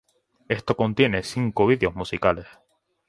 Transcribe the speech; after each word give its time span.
Esto 0.47 0.75
contiene 0.75 1.21
cinco 1.21 1.67
videos 1.67 1.93
musicales. 1.93 2.47